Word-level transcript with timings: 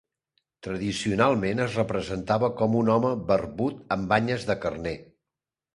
Tradicionalment 0.67 1.61
es 1.67 1.77
representava 1.81 2.49
com 2.63 2.79
un 2.83 2.91
home 2.97 3.15
barbut 3.35 3.87
amb 3.99 4.13
banyes 4.17 4.49
de 4.53 4.59
carner. 4.67 5.01